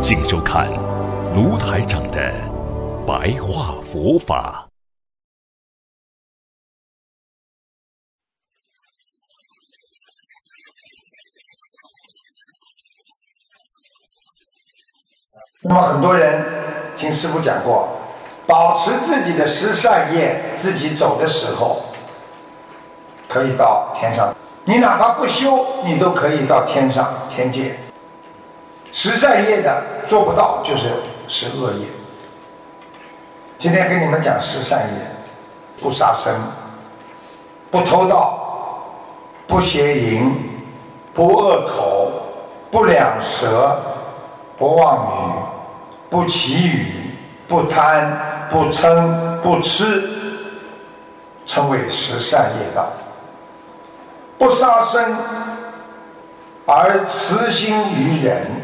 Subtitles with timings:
[0.00, 0.72] 请收看
[1.34, 2.32] 卢台长的
[3.06, 4.68] 白话佛法。
[15.62, 16.44] 那么很多人
[16.96, 17.88] 听师傅讲过，
[18.46, 21.82] 保持自己的十善业，自己走的时候
[23.28, 24.32] 可以到天上。
[24.64, 27.76] 你哪怕不修，你都可以到天上天界。
[28.96, 30.90] 十善业的做不到，就是
[31.28, 31.86] 是恶业。
[33.58, 36.34] 今天跟你们讲十善业：不杀生，
[37.70, 38.86] 不偷盗，
[39.46, 40.32] 不邪淫，
[41.12, 42.10] 不恶口，
[42.70, 43.78] 不两舌，
[44.56, 45.44] 不妄语，
[46.08, 47.10] 不绮语，
[47.46, 50.08] 不贪，不嗔，不痴，
[51.44, 52.86] 称为十善业道。
[54.38, 55.14] 不杀生，
[56.64, 58.55] 而慈心于人。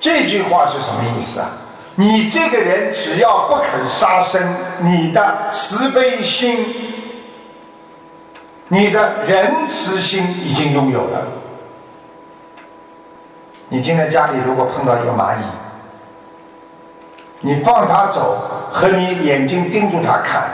[0.00, 1.48] 这句话是什么意思啊？
[1.94, 4.42] 你这个人只要不肯杀生，
[4.78, 6.64] 你的慈悲心、
[8.68, 11.26] 你的仁慈心已经拥有了。
[13.68, 15.42] 你今天家里如果碰到一个蚂蚁，
[17.40, 18.42] 你放它走，
[18.72, 20.48] 和你眼睛盯住它看，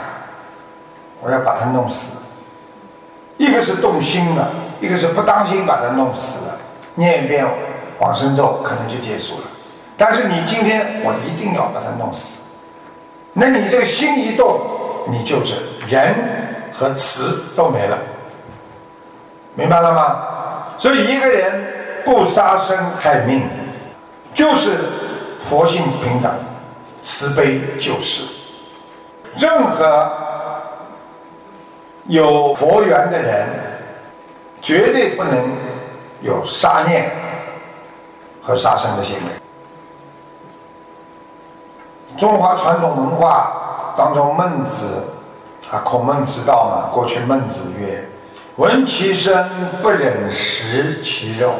[1.21, 2.17] 我要把它弄死。
[3.37, 4.49] 一个是动心了，
[4.81, 6.59] 一个是不当心把它弄死了，
[6.95, 7.47] 念一遍。
[7.99, 9.43] 往生咒可能就结束了，
[9.97, 12.41] 但是你今天我一定要把它弄死，
[13.33, 14.59] 那你这个心一动，
[15.09, 15.55] 你就是
[15.87, 16.15] 人
[16.71, 17.97] 和词都没了，
[19.55, 20.23] 明白了吗？
[20.77, 23.47] 所以一个人不杀生害命，
[24.33, 24.77] 就是
[25.49, 26.31] 佛性平等，
[27.01, 28.23] 慈悲救世。
[29.35, 30.11] 任何
[32.05, 33.47] 有佛缘的人，
[34.61, 35.51] 绝对不能
[36.21, 37.09] 有杀念。
[38.47, 39.21] 和杀生的行为。
[42.17, 43.51] 中华传统文化
[43.97, 45.03] 当中，孟子
[45.69, 46.89] 啊，孔孟之道嘛。
[46.93, 48.09] 过去孟子曰
[48.55, 49.49] ：“闻其声，
[49.81, 51.55] 不忍食其肉。”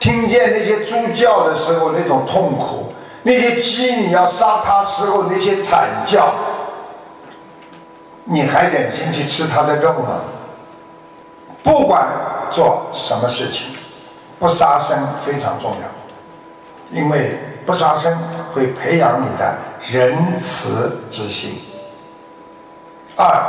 [0.00, 6.34] 听见那些猪叫的时候那种痛苦，那些鸡你要杀它时候那些惨叫，
[8.24, 10.20] 你还忍心去吃它的肉吗？
[11.62, 12.08] 不管
[12.50, 13.68] 做什么事情。
[14.38, 18.16] 不杀生非常重要，因为不杀生
[18.52, 19.56] 会培养你的
[19.88, 21.58] 仁慈之心。
[23.16, 23.42] 二，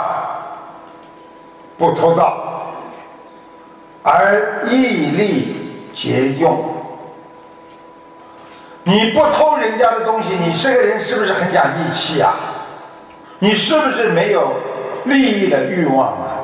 [1.77, 2.71] 不偷盗，
[4.01, 5.57] 而义利
[5.93, 6.63] 节用。
[8.83, 12.33] 你不偷人家的东西，你这个人是不是很讲义气啊？
[13.39, 14.53] 你是不是没有
[15.03, 16.39] 利益的欲望啊？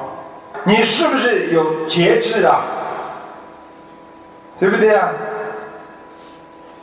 [0.65, 2.61] 你是不是有节制啊？
[4.63, 5.09] 对不对啊？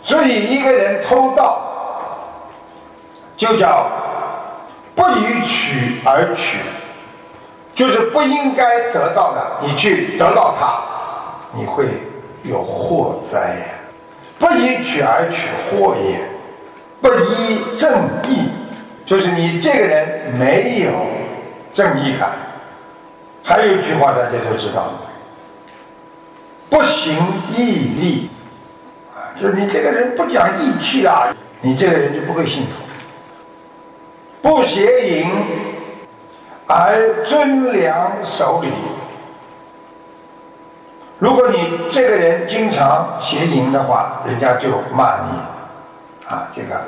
[0.04, 1.62] 所以一个人偷盗，
[3.38, 3.86] 就叫
[4.94, 6.58] 不予取而取，
[7.74, 10.78] 就是不应该得到的，你去得到它，
[11.58, 11.86] 你会
[12.42, 13.64] 有祸灾呀。
[14.38, 16.20] 不予取而取祸也，
[17.00, 17.91] 不依正
[18.28, 18.50] 义，
[19.06, 20.91] 就是你这个人没有
[21.72, 22.32] 正义感。
[23.42, 24.92] 还有一句话大家都知道。
[26.70, 27.14] 不行
[27.50, 28.31] 义利，
[29.12, 32.70] 啊，就是你这个人不讲义气啊，你这个人就不会幸福。
[34.41, 35.28] 不邪淫，
[36.66, 38.69] 而尊良守礼。
[41.19, 45.38] 如果你这个人经常邪淫的话，人家就骂你，
[46.27, 46.80] 啊，这个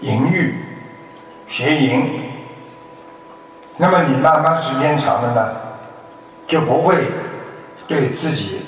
[0.00, 0.56] 淫欲、
[1.48, 2.20] 邪淫。
[3.76, 5.56] 那么你慢慢时间长了呢，
[6.48, 6.96] 就不会
[7.86, 8.60] 对自己。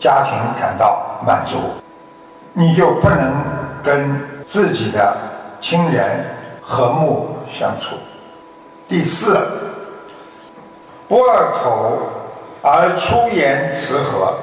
[0.00, 1.58] 家庭感到满足，
[2.54, 3.34] 你就不能
[3.84, 5.14] 跟自己的
[5.60, 6.24] 亲人
[6.62, 7.96] 和睦相处。
[8.88, 9.38] 第四，
[11.06, 11.98] 不二口
[12.62, 14.34] 而出言辞和。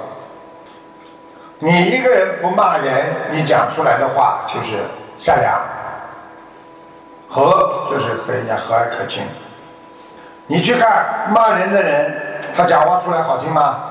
[1.59, 4.77] 你一个人不骂人，你讲出来的话就是
[5.17, 5.59] 善良，
[7.27, 9.23] 和就是和人家和蔼可亲。
[10.45, 12.15] 你去看骂人的人，
[12.55, 13.85] 他讲话出来好听吗？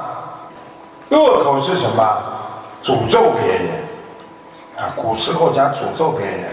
[1.11, 2.03] 恶口是什么？
[2.82, 3.67] 诅咒别人
[4.76, 6.44] 啊，古时候讲诅咒别人，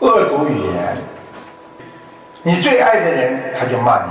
[0.00, 0.96] 恶毒语言。
[2.42, 4.10] 你最爱的人，他就骂你。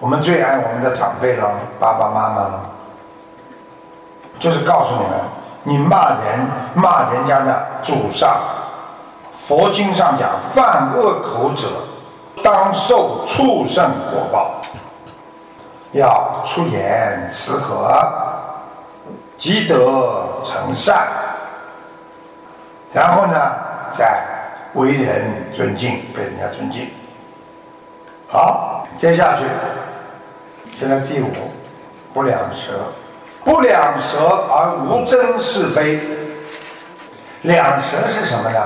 [0.00, 1.48] 我们最爱我们的长辈了，
[1.78, 2.60] 爸爸妈妈了，
[4.40, 5.12] 就是告诉你们，
[5.62, 8.36] 你骂人，骂人家的祖上。
[9.46, 11.68] 佛经上讲，犯恶口者，
[12.42, 14.60] 当受畜生果报。
[15.92, 18.02] 要出言慈和，
[19.38, 21.06] 积德成善，
[22.92, 23.38] 然后呢，
[23.92, 24.22] 再
[24.74, 25.24] 为人
[25.54, 26.90] 尊敬，被人家尊敬。
[28.28, 29.44] 好，接下去，
[30.78, 31.28] 现在第五，
[32.14, 32.72] 不两舌，
[33.44, 34.18] 不两舌
[34.50, 36.00] 而无争是非。
[37.42, 38.58] 两舌是什么呢？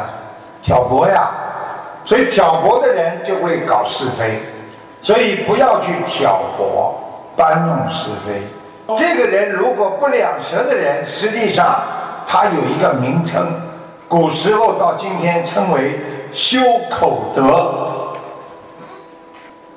[0.63, 1.31] 挑拨呀，
[2.05, 4.41] 所以挑拨的人就会搞是非，
[5.01, 6.95] 所以不要去挑拨、
[7.37, 8.43] 搬弄是非。
[8.97, 11.81] 这个人如果不两舌的人，实际上
[12.27, 13.47] 他有一个名称，
[14.09, 16.01] 古时候到今天称为
[16.33, 16.59] 修
[16.91, 17.83] 口德。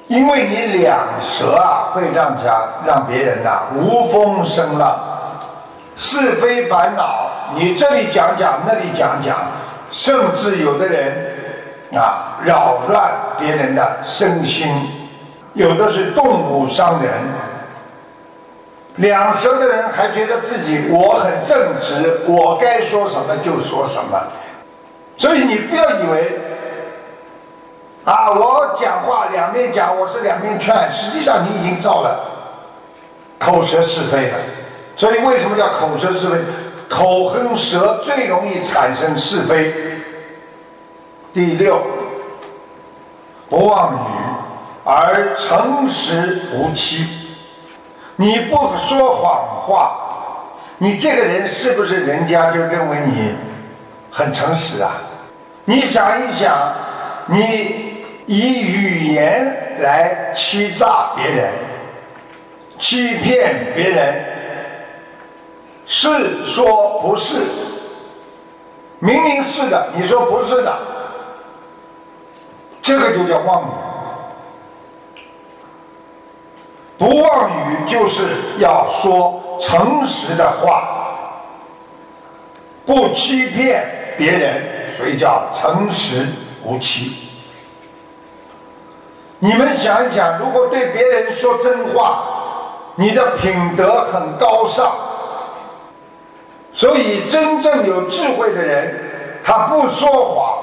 [0.08, 4.98] 因为你两舌啊，会让家让别人呐无风声浪，
[5.96, 9.38] 是非烦恼，你这里讲讲，那里讲讲，
[9.92, 11.36] 甚至有的人
[11.94, 14.68] 啊扰乱别人的身心，
[15.60, 17.14] 有的是动物伤人。
[18.96, 24.18] 两舌的人还觉得自己我很正直，我该说什么就说什么，
[25.18, 26.40] 所以你不要以为。
[28.06, 32.18] 啊，我讲话两面讲，我是两面劝，实际上你已经造了
[33.38, 34.38] 口舌是非了。
[34.96, 36.38] 所以为什么叫口舌是非？
[36.88, 39.74] 口哼舌最容易产生是非。
[41.34, 41.82] 第六，
[43.50, 43.98] 不妄语
[44.90, 47.06] 而诚实无欺。
[48.16, 49.96] 你不说谎话，
[50.78, 53.36] 你这个人是不是人家就认为你
[54.10, 54.92] 很诚实啊？
[55.66, 56.74] 你想一想，
[57.28, 57.88] 你。
[58.32, 61.52] 以语言来欺诈别人、
[62.78, 64.24] 欺骗别人，
[65.88, 67.42] 是说不是？
[69.00, 70.78] 明明是的，你说不是的，
[72.84, 73.89] 这个就叫妄语。
[77.00, 78.28] 不妄语就是
[78.60, 81.16] 要说诚实的话，
[82.86, 84.62] 不欺骗别人，
[84.98, 86.28] 所以叫诚实
[86.62, 87.14] 无欺。
[89.40, 92.22] 你们想一想，如果对别人说真话，
[92.96, 94.92] 你的品德很高尚。
[96.74, 98.94] 所以，真正有智慧的人，
[99.42, 100.58] 他不说谎，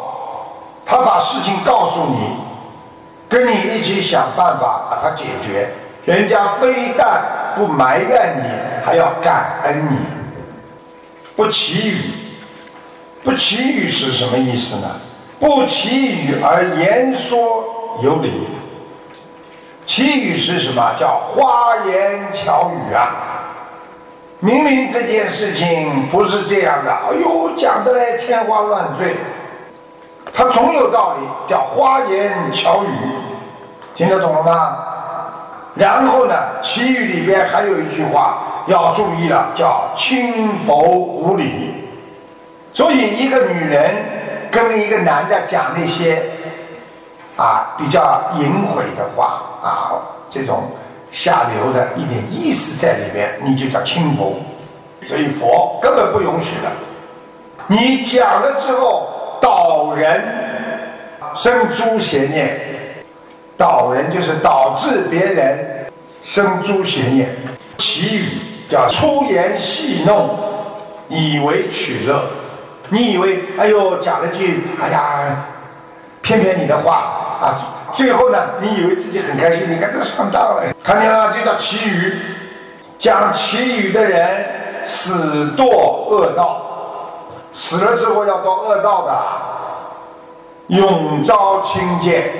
[0.85, 2.37] 他把事情告诉你，
[3.27, 5.71] 跟你一起想办法把它解决。
[6.07, 7.21] 人家非但
[7.57, 9.99] 不埋怨你，还要感恩你。
[11.35, 12.01] 不祈语，
[13.25, 14.89] 不祈语是什么意思呢？
[15.41, 17.65] 不祈语而言说
[18.03, 18.49] 有理。
[19.85, 20.95] 祈语是什么？
[20.99, 23.11] 叫花言巧语啊！
[24.39, 29.17] 明明这件事情不是这样的，哎呦，讲的来天花乱坠，
[30.33, 32.89] 他总有道理，叫花言巧语，
[33.95, 34.79] 听得懂了吗？
[35.77, 41.75] 然后呢，其余里边还有一句话要注意了，叫轻浮无礼。
[42.73, 43.95] 所以，一个女人
[44.51, 46.23] 跟一个男的讲那些。
[47.37, 49.93] 啊，比较淫秽的话啊，
[50.31, 50.71] 这种
[51.11, 54.39] 下流的一点意思在里边，你就叫轻浮，
[55.07, 56.69] 所以佛根本不允许的。
[57.67, 59.07] 你讲了之后
[59.39, 60.25] 导人
[61.35, 62.59] 生诸邪念，
[63.57, 65.87] 导人就是导致别人
[66.23, 67.35] 生诸邪念。
[67.79, 68.25] 其语
[68.71, 70.29] 叫出言戏弄，
[71.09, 72.23] 以为取乐。
[72.89, 75.45] 你以为哎呦讲了句哎呀，
[76.23, 77.23] 骗骗你的话。
[77.37, 81.35] 啊，最后呢，你以为自己很开心，你看这上当了，看见了吗？
[81.37, 82.15] 就叫祈语，
[82.99, 84.47] 讲祈语的人
[84.87, 86.63] 死堕恶道，
[87.53, 89.15] 死了之后要堕恶道的，
[90.69, 92.33] 永遭轻贱，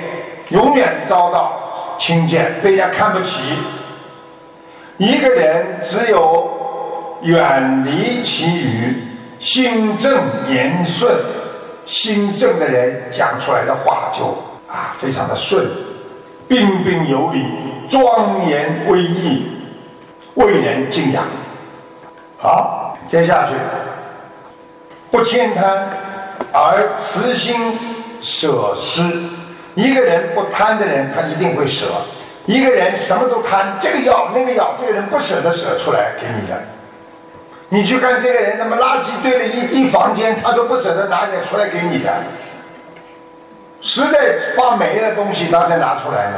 [0.49, 3.43] 永远遭到轻贱，被人家看不起。
[4.97, 6.49] 一个人只有
[7.21, 9.03] 远离其语，
[9.39, 11.13] 心正言顺，
[11.85, 14.35] 心正的人讲出来的话就。
[14.67, 15.65] 啊，非常的顺，
[16.45, 17.45] 彬彬有礼，
[17.87, 19.49] 庄严威仪，
[20.33, 21.23] 为人敬仰。
[22.37, 23.53] 好，接下去，
[25.09, 25.87] 不悭贪，
[26.51, 27.55] 而慈心
[28.21, 29.01] 舍施。
[29.77, 31.85] 一个人不贪的人，他一定会舍；
[32.47, 36.59] 一个人什么都贪，这个要那个要，这个人不舍得舍出来给你的。
[37.69, 42.11] 你去看这个人，那么垃圾堆了一地房间，他都不舍得拿点出来给你的。
[43.79, 46.37] 实在发霉的东西，他才拿出来的。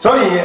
[0.00, 0.40] 所以，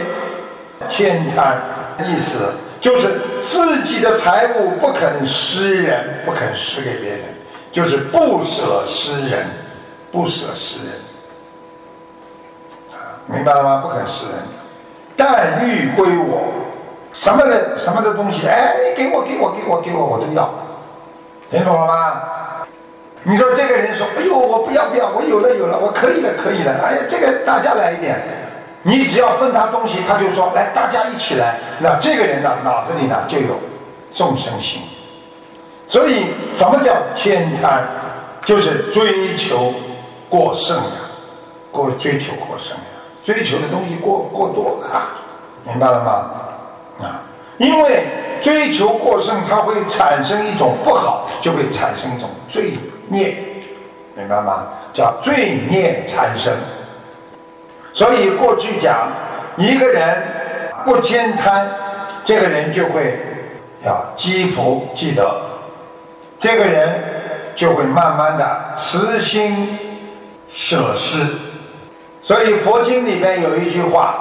[0.90, 1.62] 天贪
[2.06, 7.22] 意思就是自己的财物不肯施人，不肯施给别人，
[7.72, 9.48] 就是不舍施人，
[10.12, 10.94] 不舍施人。
[13.32, 13.80] 明白了吗？
[13.84, 14.36] 不肯施人，
[15.16, 16.42] 但欲归我，
[17.14, 20.50] 什么的什么的东西，哎，你给我，给我，给我，给我，我都要，
[21.52, 22.22] 听懂了吗？
[23.24, 28.18] 你说这个人说：“哎呦，我不要不要，我有了有了，我可以了可以了。”哎呀，这个大家来一点，
[28.82, 33.60] 你只要分他东西，他就说：“来，大家一起来。”那这个人呢，脑子里呢就有
[34.14, 34.82] 众生心。
[35.86, 37.84] 所以，什么叫天贪？
[38.46, 39.74] 就是追求
[40.30, 40.84] 过剩呀，
[41.72, 42.84] 过追求过剩呀，
[43.30, 45.04] 追求的东西过过多了，
[45.64, 46.32] 明白了吗？
[47.00, 47.22] 啊，
[47.60, 48.04] 因为
[48.42, 52.74] 追求过剩，它会产生一种不好，就会产生一种罪。
[53.08, 53.38] 孽，
[54.16, 54.66] 明白吗？
[54.96, 56.58] 叫罪孽缠身。
[57.94, 59.12] 所以过去讲，
[59.58, 60.24] 一个人
[60.84, 61.68] 不兼贪，
[62.26, 63.20] 这个人就会
[63.86, 65.40] 要积福积德，
[66.40, 67.00] 这个人
[67.54, 69.78] 就会慢慢的慈心
[70.52, 71.28] 舍施。
[72.22, 74.16] 所以佛经里面有一句话，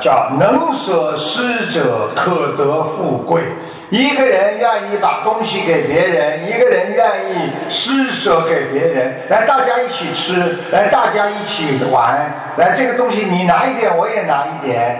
[0.00, 3.42] 叫“能舍施者，可得富贵”。
[3.90, 14.98] 一个人愿意把东西给别人，一个人愿意施舍给别人，来大家一起吃，来大家一起玩，来这个东西你拿一点，我也拿一点。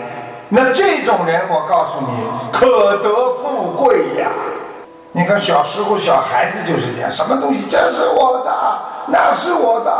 [0.50, 4.28] 那这种人，我告诉你，可得富贵呀！
[5.12, 8.52] 你看小时候小孩子就是这样，什么东西这是我的，
[9.06, 9.92] 那是我的。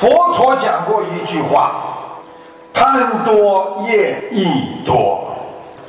[0.00, 1.72] 佛陀讲过一句话：
[2.72, 5.20] 贪多业亦多。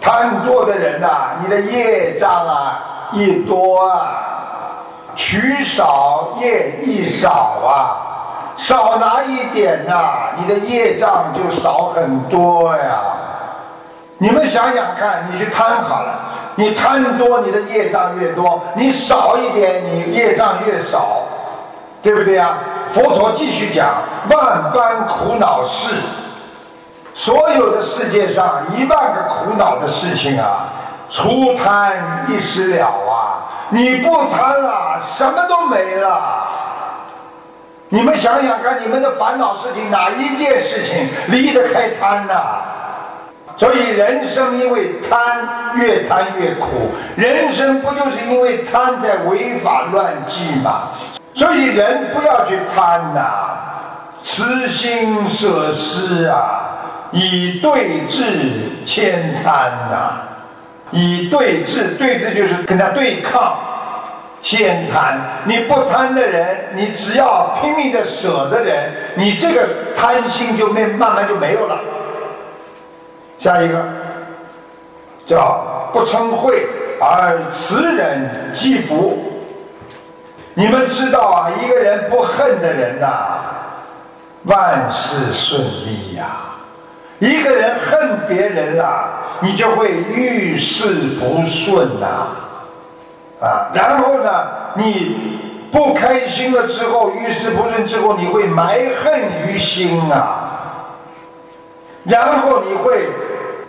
[0.02, 4.84] 贪多的人呐，你的业障啊一多啊，
[5.16, 7.30] 取少业亦少
[7.66, 13.00] 啊，少拿一点呐，你的业障就少很多呀。
[14.18, 16.20] 你们想想看，你去贪好了，
[16.56, 21.22] 你贪多，你的业障越多；你少一点，你业障越少，
[22.04, 22.58] 对不对啊？
[22.94, 23.88] 佛陀继续讲，
[24.30, 25.96] 万般苦恼事。
[27.14, 30.68] 所有的世界上一万个苦恼的事情啊，
[31.10, 33.48] 除贪一时了啊！
[33.70, 36.48] 你不贪了，什么都没了。
[37.90, 42.34] 你们想想看，你们的烦恼事情哪一件事情离得开贪呢？
[43.58, 46.92] 所以人生因为贪，越贪越苦。
[47.18, 50.84] 人生不就是因为贪在违法乱纪吗？
[51.34, 53.30] 所以人不要去贪呐，
[54.22, 56.68] 慈心舍施啊！
[57.12, 60.14] 以对治千贪呐，
[60.92, 63.58] 以对治，对治就是跟他对抗
[64.42, 65.20] 千贪。
[65.46, 71.80] 你不贪的人，你只要拼命的舍的人，你这个贪心就没慢慢就没有了。
[73.38, 73.84] 下一个
[75.26, 76.66] 叫不称慧
[77.00, 79.31] 而慈人积福。
[80.54, 83.08] 你们知道啊，一个人不恨的人呐，
[84.44, 86.26] 万事顺利呀。
[87.20, 89.08] 一个人恨别人了，
[89.42, 90.88] 你就会遇事
[91.20, 92.28] 不顺呐，
[93.40, 95.40] 啊，然后呢，你
[95.72, 100.98] 不开心了之后，遇事不顺之后，你会埋恨于心啊，
[102.04, 103.08] 然后你会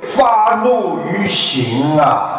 [0.03, 2.39] 发怒于行啊。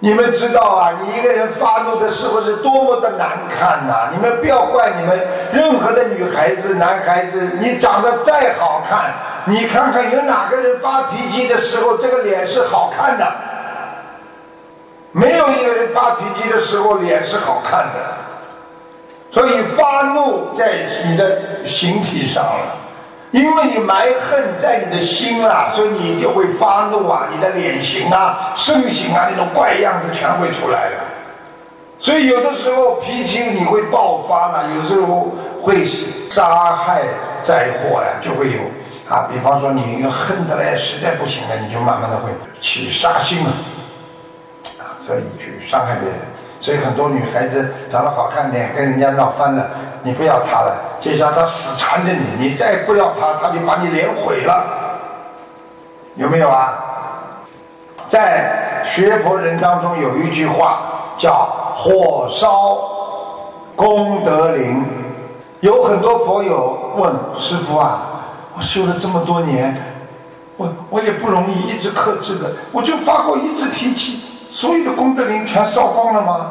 [0.00, 4.10] 你们知道啊，你一个人发怒的时候是多么的难看呐！
[4.12, 5.18] 你们不要怪你们
[5.52, 9.12] 任何的女孩子、男孩子，你长得再好看。
[9.44, 13.26] 你看看有哪个人发脾气的时候，这个脸是好看的？
[15.10, 18.14] 没有一个人发脾气的时候脸是好看的。
[19.30, 22.76] 所以发怒在你的形体上了，
[23.30, 31.04] 因为你埋恨在你的心啊，所以你就会发怒啊，你的脸型啊、身形啊那种怪样子全会出来了。
[32.00, 35.84] 所以有的时候脾气你会爆发了，有时候会
[36.30, 37.02] 杀害
[37.42, 38.60] 灾祸呀，就会有。
[39.08, 42.30] 啊，比方说你恨得来实在不行了，你就慢慢的会
[42.60, 43.50] 起杀心了，
[44.78, 46.18] 啊，所以去伤害别人。
[46.60, 49.70] 所以很多女孩子长得好看点，跟人家闹翻了，
[50.02, 54.64] 你不要他了，就像他死缠着你，你再不要他，他就把你脸毁了，
[56.16, 56.78] 有没有啊？
[58.08, 60.80] 在学佛人当中有一句话
[61.18, 62.78] 叫“火烧
[63.76, 64.82] 功德林”，
[65.60, 68.02] 有很多佛友问师傅啊。
[68.56, 69.76] 我修了这么多年，
[70.56, 76.50] 我我也不容易一直克制的，我就发过一次脾气，所有的功德林全烧光了吗？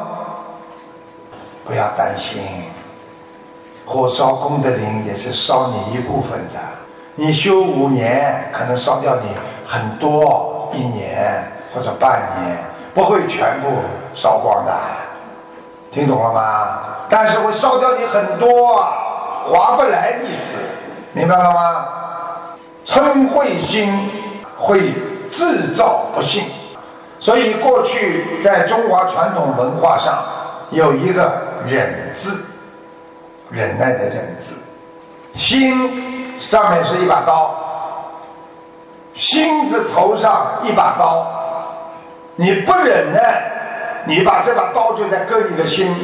[1.66, 2.40] 不要担心，
[3.88, 6.60] 火烧功德林也是烧你一部分的。
[7.14, 9.30] 你修五年，可能烧掉你
[9.64, 11.42] 很多，一年
[11.74, 12.58] 或者半年，
[12.92, 13.68] 不会全部
[14.12, 14.72] 烧光的。
[15.90, 16.80] 听懂了吗？
[17.08, 18.76] 但是会烧掉你很多，
[19.46, 20.58] 划不来意思，
[21.14, 21.86] 明白了吗？
[22.84, 23.90] 嗔恚心
[24.58, 24.92] 会
[25.32, 26.44] 制造不幸，
[27.18, 30.22] 所以过去在中华传统文化上
[30.72, 31.32] 有一个
[31.66, 32.44] 忍字，
[33.50, 34.56] 忍耐的忍字，
[35.34, 37.54] 心上面是一把刀，
[39.14, 41.26] 心字头上一把刀，
[42.36, 43.52] 你不忍耐。
[44.06, 45.94] 你把这把刀就在割你的心，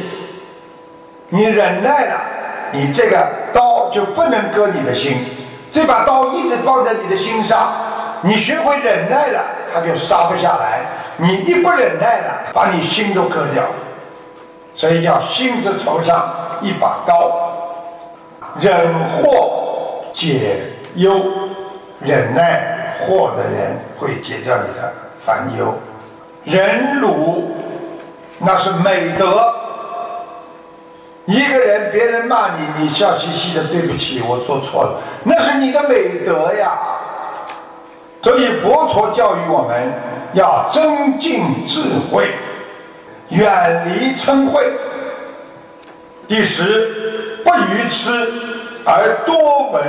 [1.29, 2.21] 你忍耐了，
[2.71, 5.25] 你这个刀就不能割你的心。
[5.71, 7.73] 这把刀一直放在你的心上，
[8.21, 9.41] 你学会忍耐了，
[9.73, 10.81] 它就杀不下来。
[11.17, 13.63] 你一不忍耐了，把你心都割掉。
[14.75, 16.31] 所以叫心字头上
[16.61, 17.31] 一把刀，
[18.59, 20.57] 忍祸解
[20.95, 21.21] 忧，
[21.99, 24.93] 忍耐祸的人会解掉你的
[25.25, 25.73] 烦忧，
[26.43, 27.49] 忍辱。
[28.37, 29.53] 那是美德。
[31.25, 36.77] 一个人别人骂你，你笑嘻嘻的，对不起，我做错了，那是你的美德呀。
[38.21, 39.91] 所以佛陀教育我们
[40.33, 41.81] 要增进智
[42.11, 42.27] 慧，
[43.29, 44.61] 远离嗔恚。
[46.27, 48.11] 第十，不愚痴
[48.85, 49.83] 而多闻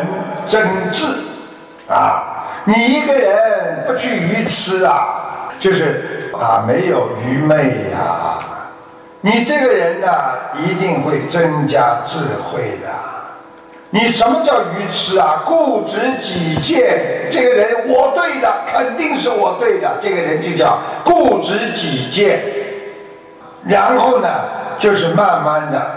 [0.47, 1.07] 真智。
[1.89, 6.13] 啊，你一个人不去愚痴啊，就是。
[6.39, 7.57] 啊，没有愚昧
[7.93, 8.37] 呀！
[9.23, 10.09] 你这个人呢，
[10.67, 12.91] 一定会增加智慧的。
[13.89, 15.41] 你什么叫愚痴啊？
[15.47, 22.43] 固执己见，这个人我对的，肯定是我对的，这个人就叫固执己见。
[23.65, 24.29] 然后呢，
[24.79, 25.96] 就是慢慢的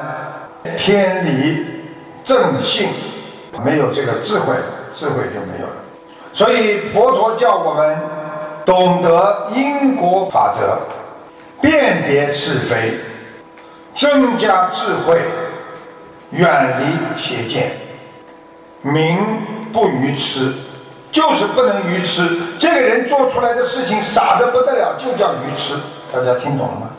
[0.77, 1.65] 偏离
[2.23, 2.89] 正性，
[3.63, 4.55] 没有这个智慧，
[4.93, 5.75] 智慧就没有了。
[6.33, 7.97] 所以佛陀叫我们。
[8.65, 10.77] 懂得因果法则，
[11.59, 12.93] 辨别是非，
[13.95, 15.19] 增加智慧，
[16.29, 17.71] 远离邪见，
[18.83, 19.17] 名
[19.73, 20.53] 不愚痴，
[21.11, 22.29] 就是不能愚痴。
[22.59, 25.73] 这个人做出来的事情傻的不得了，就叫愚痴。
[26.13, 26.89] 大家听懂了吗？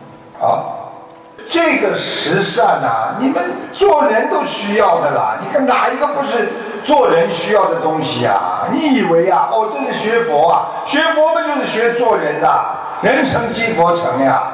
[0.40, 0.79] 好，
[1.50, 5.36] 这个十善呐，你们做人都需要的啦。
[5.42, 6.48] 你看哪一个不是？
[6.82, 9.50] 做人需要的东西啊，你以为啊？
[9.52, 10.64] 哦，这是学佛啊？
[10.86, 12.64] 学佛不就是学做人的？
[13.02, 14.44] 人成即佛成呀！